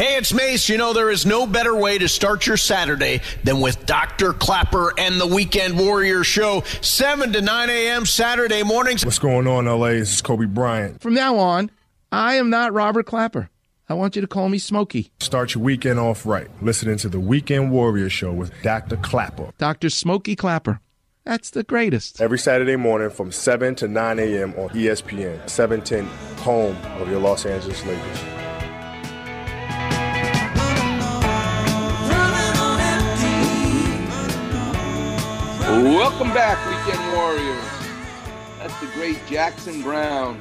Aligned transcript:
Hey, 0.00 0.16
it's 0.16 0.32
Mace. 0.32 0.66
You 0.70 0.78
know, 0.78 0.94
there 0.94 1.10
is 1.10 1.26
no 1.26 1.46
better 1.46 1.76
way 1.76 1.98
to 1.98 2.08
start 2.08 2.46
your 2.46 2.56
Saturday 2.56 3.20
than 3.44 3.60
with 3.60 3.84
Dr. 3.84 4.32
Clapper 4.32 4.94
and 4.98 5.20
the 5.20 5.26
Weekend 5.26 5.78
Warrior 5.78 6.24
Show, 6.24 6.62
7 6.80 7.34
to 7.34 7.42
9 7.42 7.68
a.m. 7.68 8.06
Saturday 8.06 8.62
mornings. 8.62 9.04
What's 9.04 9.18
going 9.18 9.46
on, 9.46 9.66
LA? 9.66 9.88
This 9.88 10.14
is 10.14 10.22
Kobe 10.22 10.46
Bryant. 10.46 11.02
From 11.02 11.12
now 11.12 11.36
on, 11.36 11.70
I 12.10 12.36
am 12.36 12.48
not 12.48 12.72
Robert 12.72 13.04
Clapper. 13.04 13.50
I 13.90 13.92
want 13.92 14.16
you 14.16 14.22
to 14.22 14.26
call 14.26 14.48
me 14.48 14.56
Smokey. 14.56 15.12
Start 15.20 15.54
your 15.54 15.62
weekend 15.62 15.98
off 15.98 16.24
right. 16.24 16.48
Listening 16.62 16.96
to 16.96 17.10
the 17.10 17.20
Weekend 17.20 17.70
Warrior 17.70 18.08
Show 18.08 18.32
with 18.32 18.54
Dr. 18.62 18.96
Clapper. 18.96 19.50
Dr. 19.58 19.90
Smokey 19.90 20.34
Clapper. 20.34 20.80
That's 21.26 21.50
the 21.50 21.62
greatest. 21.62 22.22
Every 22.22 22.38
Saturday 22.38 22.76
morning 22.76 23.10
from 23.10 23.32
7 23.32 23.74
to 23.74 23.86
9 23.86 24.18
a.m. 24.18 24.54
on 24.54 24.70
ESPN, 24.70 25.46
710, 25.50 26.06
home 26.38 26.78
of 27.02 27.10
your 27.10 27.20
Los 27.20 27.44
Angeles 27.44 27.84
Lakers. 27.84 28.39
Welcome 36.00 36.32
back, 36.32 36.56
Weekend 36.66 37.12
Warriors. 37.12 37.62
That's 38.58 38.80
the 38.80 38.86
great 38.94 39.18
Jackson 39.26 39.82
Browne. 39.82 40.38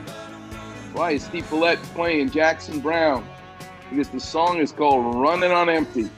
Why 0.94 1.12
is 1.12 1.26
Steve 1.26 1.48
Follett 1.48 1.80
playing 1.95 2.30
Jackson 2.30 2.80
Browne? 2.80 3.27
Because 3.90 4.08
the 4.08 4.22
song 4.22 4.59
is 4.59 4.72
called 4.72 5.16
Running 5.16 5.52
on 5.52 5.70
Empty. 5.70 6.09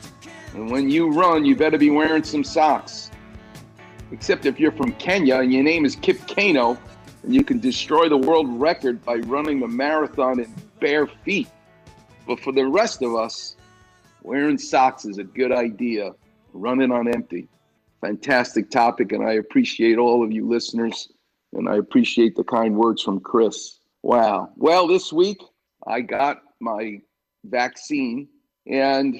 And 0.53 0.69
when 0.69 0.91
you 0.91 1.11
run, 1.11 1.43
you 1.43 1.55
better 1.55 1.79
be 1.79 1.89
wearing 1.89 2.23
some 2.23 2.43
socks. 2.43 3.09
Except 4.11 4.45
if 4.45 4.59
you're 4.59 4.71
from 4.73 4.91
Kenya 4.97 5.37
and 5.37 5.51
your 5.51 5.63
name 5.63 5.85
is 5.85 5.95
Kip 5.95 6.19
Keino, 6.27 6.77
and 7.23 7.33
you 7.33 7.43
can 7.43 7.59
destroy 7.59 8.07
the 8.07 8.17
world 8.17 8.47
record 8.61 9.03
by 9.03 9.15
running 9.15 9.59
the 9.59 9.67
marathon 9.67 10.39
in 10.39 10.53
bare 10.79 11.07
feet. 11.07 11.49
But 12.27 12.39
for 12.41 12.51
the 12.51 12.67
rest 12.67 13.01
of 13.01 13.15
us, 13.15 13.55
wearing 14.21 14.59
socks 14.59 15.03
is 15.03 15.17
a 15.17 15.23
good 15.23 15.51
idea. 15.51 16.13
Running 16.53 16.91
on 16.91 17.07
empty 17.07 17.47
fantastic 18.01 18.69
topic, 18.69 19.11
and 19.11 19.23
I 19.23 19.33
appreciate 19.33 19.97
all 19.97 20.23
of 20.23 20.31
you 20.31 20.47
listeners, 20.49 21.11
and 21.53 21.69
I 21.69 21.77
appreciate 21.77 22.35
the 22.35 22.43
kind 22.43 22.75
words 22.75 23.03
from 23.03 23.19
Chris. 23.19 23.79
Wow. 24.03 24.49
Well, 24.57 24.87
this 24.87 25.13
week 25.13 25.41
I 25.87 26.01
got 26.01 26.41
my 26.59 27.01
vaccine 27.45 28.27
and 28.67 29.15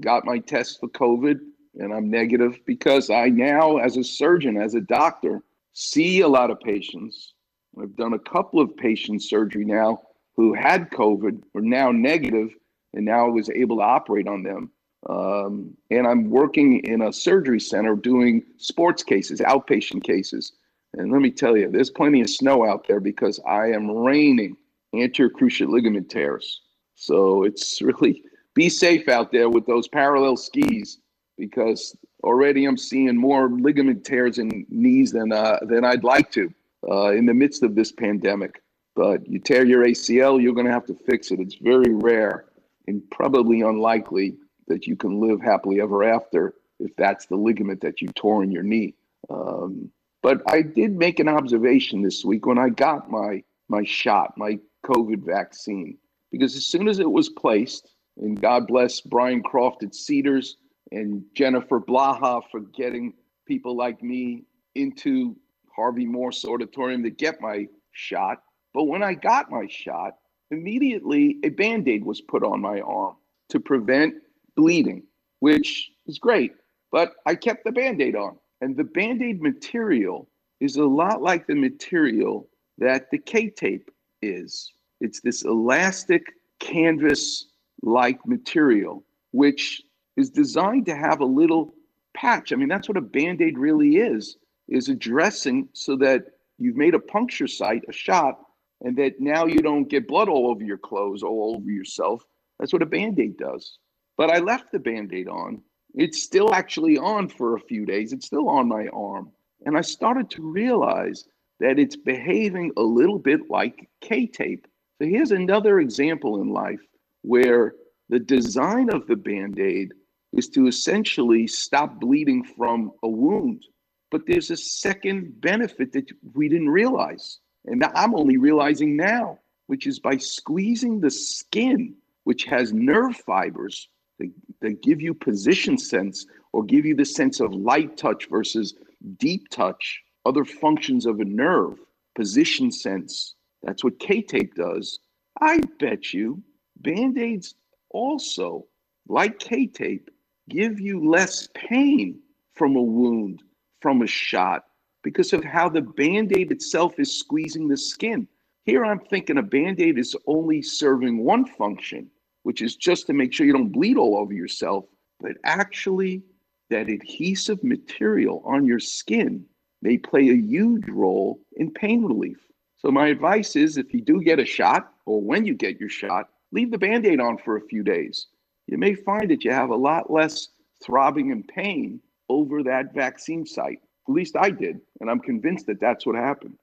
got 0.00 0.24
my 0.24 0.38
test 0.38 0.80
for 0.80 0.88
COVID, 0.88 1.38
and 1.78 1.92
I'm 1.92 2.10
negative 2.10 2.58
because 2.66 3.10
I 3.10 3.28
now, 3.28 3.76
as 3.76 3.96
a 3.96 4.04
surgeon, 4.04 4.56
as 4.56 4.74
a 4.74 4.80
doctor, 4.80 5.42
see 5.72 6.20
a 6.20 6.28
lot 6.28 6.50
of 6.50 6.60
patients. 6.60 7.34
I've 7.80 7.96
done 7.96 8.14
a 8.14 8.18
couple 8.18 8.60
of 8.60 8.76
patient 8.76 9.22
surgery 9.22 9.64
now 9.64 10.02
who 10.36 10.54
had 10.54 10.90
COVID, 10.90 11.42
were 11.52 11.60
now 11.60 11.92
negative, 11.92 12.50
and 12.92 13.04
now 13.04 13.26
I 13.26 13.30
was 13.30 13.50
able 13.50 13.78
to 13.78 13.82
operate 13.82 14.28
on 14.28 14.42
them. 14.42 14.70
Um, 15.08 15.76
and 15.90 16.06
I'm 16.06 16.30
working 16.30 16.80
in 16.80 17.02
a 17.02 17.12
surgery 17.12 17.60
center 17.60 17.94
doing 17.94 18.42
sports 18.56 19.02
cases, 19.02 19.40
outpatient 19.40 20.02
cases. 20.02 20.52
And 20.94 21.12
let 21.12 21.20
me 21.20 21.30
tell 21.30 21.56
you, 21.56 21.70
there's 21.70 21.90
plenty 21.90 22.20
of 22.20 22.30
snow 22.30 22.66
out 22.66 22.86
there 22.86 23.00
because 23.00 23.40
I 23.46 23.66
am 23.66 23.90
raining 23.90 24.56
anterior 24.94 25.30
cruciate 25.30 25.68
ligament 25.68 26.08
tears. 26.08 26.62
So 26.94 27.42
it's 27.42 27.82
really 27.82 28.22
be 28.54 28.68
safe 28.68 29.08
out 29.08 29.32
there 29.32 29.50
with 29.50 29.66
those 29.66 29.88
parallel 29.88 30.36
skis 30.36 30.98
because 31.36 31.96
already 32.22 32.64
I'm 32.64 32.76
seeing 32.76 33.16
more 33.16 33.50
ligament 33.50 34.04
tears 34.04 34.38
in 34.38 34.64
knees 34.68 35.12
than 35.12 35.32
uh, 35.32 35.58
than 35.62 35.84
I'd 35.84 36.04
like 36.04 36.30
to 36.32 36.52
uh, 36.88 37.10
in 37.12 37.26
the 37.26 37.34
midst 37.34 37.62
of 37.62 37.74
this 37.74 37.92
pandemic. 37.92 38.62
But 38.94 39.28
you 39.28 39.40
tear 39.40 39.66
your 39.66 39.84
ACL, 39.84 40.40
you're 40.40 40.54
going 40.54 40.66
to 40.66 40.72
have 40.72 40.86
to 40.86 40.94
fix 40.94 41.32
it. 41.32 41.40
It's 41.40 41.56
very 41.56 41.92
rare 41.92 42.44
and 42.86 43.02
probably 43.10 43.62
unlikely 43.62 44.36
that 44.68 44.86
you 44.86 44.96
can 44.96 45.20
live 45.20 45.40
happily 45.40 45.80
ever 45.80 46.04
after 46.04 46.54
if 46.80 46.94
that's 46.96 47.26
the 47.26 47.36
ligament 47.36 47.80
that 47.80 48.00
you 48.00 48.08
tore 48.08 48.42
in 48.42 48.50
your 48.50 48.62
knee. 48.62 48.94
Um, 49.30 49.90
but 50.22 50.42
I 50.48 50.62
did 50.62 50.96
make 50.96 51.20
an 51.20 51.28
observation 51.28 52.02
this 52.02 52.24
week 52.24 52.46
when 52.46 52.58
I 52.58 52.70
got 52.70 53.10
my 53.10 53.42
my 53.68 53.84
shot, 53.84 54.36
my 54.36 54.58
COVID 54.84 55.24
vaccine, 55.24 55.96
because 56.30 56.54
as 56.56 56.66
soon 56.66 56.88
as 56.88 56.98
it 56.98 57.10
was 57.10 57.30
placed, 57.30 57.94
and 58.18 58.40
God 58.40 58.66
bless 58.66 59.00
Brian 59.00 59.42
Croft 59.42 59.82
at 59.82 59.94
Cedars 59.94 60.56
and 60.92 61.24
Jennifer 61.34 61.80
Blaha 61.80 62.42
for 62.50 62.60
getting 62.60 63.14
people 63.46 63.76
like 63.76 64.02
me 64.02 64.44
into 64.74 65.36
Harvey 65.74 66.06
Morse 66.06 66.44
Auditorium 66.44 67.02
to 67.02 67.10
get 67.10 67.40
my 67.40 67.66
shot. 67.92 68.42
But 68.72 68.84
when 68.84 69.02
I 69.02 69.14
got 69.14 69.50
my 69.50 69.66
shot, 69.68 70.14
immediately 70.50 71.38
a 71.44 71.48
band 71.48 71.88
aid 71.88 72.04
was 72.04 72.20
put 72.20 72.42
on 72.42 72.60
my 72.60 72.80
arm 72.80 73.16
to 73.50 73.60
prevent 73.60 74.14
bleeding, 74.56 75.02
which 75.40 75.90
is 76.06 76.18
great. 76.18 76.52
But 76.92 77.12
I 77.26 77.34
kept 77.34 77.64
the 77.64 77.72
band 77.72 78.00
aid 78.00 78.16
on. 78.16 78.38
And 78.60 78.76
the 78.76 78.84
band 78.84 79.22
aid 79.22 79.42
material 79.42 80.28
is 80.60 80.76
a 80.76 80.84
lot 80.84 81.22
like 81.22 81.46
the 81.46 81.54
material 81.54 82.48
that 82.78 83.10
the 83.10 83.18
K 83.18 83.50
tape 83.50 83.90
is. 84.22 84.72
It's 85.00 85.20
this 85.20 85.44
elastic 85.44 86.22
canvas 86.60 87.46
like 87.82 88.26
material, 88.26 89.04
which 89.32 89.82
is 90.16 90.30
designed 90.30 90.86
to 90.86 90.96
have 90.96 91.20
a 91.20 91.26
little 91.26 91.74
patch. 92.14 92.52
I 92.52 92.56
mean, 92.56 92.68
that's 92.68 92.88
what 92.88 92.96
a 92.96 93.02
band 93.02 93.42
aid 93.42 93.58
really 93.58 93.96
is, 93.96 94.36
is 94.68 94.88
a 94.88 94.94
dressing 94.94 95.68
so 95.72 95.96
that 95.96 96.24
you've 96.58 96.76
made 96.76 96.94
a 96.94 97.00
puncture 97.00 97.48
site, 97.48 97.82
a 97.88 97.92
shot, 97.92 98.38
and 98.80 98.96
that 98.96 99.20
now 99.20 99.46
you 99.46 99.58
don't 99.58 99.88
get 99.88 100.08
blood 100.08 100.28
all 100.28 100.48
over 100.48 100.62
your 100.62 100.78
clothes, 100.78 101.22
all 101.22 101.56
over 101.56 101.70
yourself. 101.70 102.24
That's 102.58 102.72
what 102.72 102.82
a 102.82 102.86
band 102.86 103.18
aid 103.18 103.36
does. 103.36 103.78
But 104.16 104.30
I 104.30 104.38
left 104.38 104.70
the 104.70 104.78
band 104.78 105.12
aid 105.12 105.28
on. 105.28 105.62
It's 105.94 106.22
still 106.22 106.54
actually 106.54 106.98
on 106.98 107.28
for 107.28 107.54
a 107.54 107.60
few 107.60 107.84
days. 107.84 108.12
It's 108.12 108.26
still 108.26 108.48
on 108.48 108.68
my 108.68 108.86
arm. 108.88 109.32
And 109.64 109.76
I 109.76 109.80
started 109.80 110.30
to 110.30 110.42
realize 110.42 111.24
that 111.60 111.78
it's 111.78 111.96
behaving 111.96 112.72
a 112.76 112.82
little 112.82 113.18
bit 113.18 113.48
like 113.48 113.88
K 114.00 114.26
tape. 114.26 114.66
So 115.00 115.08
here's 115.08 115.32
another 115.32 115.80
example 115.80 116.40
in 116.42 116.50
life 116.50 116.80
where 117.22 117.74
the 118.08 118.18
design 118.18 118.90
of 118.90 119.06
the 119.06 119.16
band 119.16 119.58
aid 119.58 119.92
is 120.32 120.48
to 120.50 120.66
essentially 120.66 121.46
stop 121.46 122.00
bleeding 122.00 122.44
from 122.44 122.92
a 123.02 123.08
wound. 123.08 123.64
But 124.10 124.26
there's 124.26 124.50
a 124.50 124.56
second 124.56 125.40
benefit 125.40 125.92
that 125.92 126.10
we 126.34 126.48
didn't 126.48 126.70
realize. 126.70 127.38
And 127.64 127.84
I'm 127.94 128.14
only 128.14 128.36
realizing 128.36 128.96
now, 128.96 129.38
which 129.66 129.86
is 129.86 129.98
by 129.98 130.18
squeezing 130.18 131.00
the 131.00 131.10
skin, 131.10 131.96
which 132.24 132.44
has 132.44 132.72
nerve 132.72 133.16
fibers 133.16 133.88
they, 134.18 134.74
give 134.82 135.00
you 135.00 135.14
position 135.14 135.76
sense 135.76 136.26
or 136.52 136.64
give 136.64 136.84
you 136.86 136.94
the 136.94 137.04
sense 137.04 137.40
of 137.40 137.52
light 137.52 137.96
touch 137.96 138.28
versus 138.30 138.74
deep 139.18 139.48
touch, 139.50 140.02
other 140.24 140.44
functions 140.44 141.06
of 141.06 141.20
a 141.20 141.24
nerve, 141.24 141.78
position 142.14 142.70
sense. 142.70 143.34
That's 143.62 143.84
what 143.84 143.98
K 143.98 144.22
tape 144.22 144.54
does. 144.54 144.98
I 145.40 145.60
bet 145.78 146.12
you 146.12 146.42
band 146.76 147.18
aids 147.18 147.54
also, 147.90 148.66
like 149.08 149.38
K 149.38 149.66
tape, 149.66 150.10
give 150.48 150.80
you 150.80 151.08
less 151.08 151.48
pain 151.54 152.20
from 152.54 152.76
a 152.76 152.82
wound, 152.82 153.42
from 153.80 154.02
a 154.02 154.06
shot, 154.06 154.64
because 155.02 155.32
of 155.32 155.44
how 155.44 155.68
the 155.68 155.82
band 155.82 156.36
aid 156.36 156.52
itself 156.52 156.98
is 156.98 157.18
squeezing 157.18 157.68
the 157.68 157.76
skin. 157.76 158.26
Here 158.64 158.84
I'm 158.84 159.00
thinking 159.00 159.38
a 159.38 159.42
band 159.42 159.80
aid 159.80 159.98
is 159.98 160.16
only 160.26 160.62
serving 160.62 161.22
one 161.22 161.44
function, 161.44 162.10
which 162.44 162.62
is 162.62 162.76
just 162.76 163.06
to 163.08 163.12
make 163.12 163.32
sure 163.32 163.44
you 163.44 163.52
don't 163.52 163.72
bleed 163.72 163.96
all 163.96 164.16
over 164.16 164.32
yourself, 164.32 164.84
but 165.20 165.32
actually 165.44 166.22
that 166.70 166.88
adhesive 166.88 167.62
material 167.64 168.42
on 168.46 168.64
your 168.64 168.78
skin 168.78 169.44
may 169.82 169.98
play 169.98 170.30
a 170.30 170.34
huge 170.34 170.88
role 170.88 171.40
in 171.56 171.70
pain 171.70 172.04
relief. 172.04 172.38
So, 172.76 172.90
my 172.90 173.08
advice 173.08 173.56
is 173.56 173.76
if 173.76 173.92
you 173.92 174.02
do 174.02 174.20
get 174.20 174.38
a 174.38 174.44
shot 174.44 174.92
or 175.06 175.20
when 175.20 175.44
you 175.44 175.54
get 175.54 175.80
your 175.80 175.88
shot, 175.88 176.28
leave 176.52 176.70
the 176.70 176.78
band 176.78 177.06
aid 177.06 177.20
on 177.20 177.38
for 177.38 177.56
a 177.56 177.66
few 177.66 177.82
days. 177.82 178.26
You 178.66 178.78
may 178.78 178.94
find 178.94 179.30
that 179.30 179.44
you 179.44 179.50
have 179.50 179.70
a 179.70 179.76
lot 179.76 180.10
less 180.10 180.48
throbbing 180.84 181.32
and 181.32 181.46
pain 181.46 182.00
over 182.28 182.62
that 182.62 182.94
vaccine 182.94 183.46
site. 183.46 183.78
At 184.08 184.14
least 184.14 184.36
I 184.36 184.50
did. 184.50 184.80
And 185.00 185.10
I'm 185.10 185.20
convinced 185.20 185.66
that 185.66 185.80
that's 185.80 186.06
what 186.06 186.16
happened. 186.16 186.56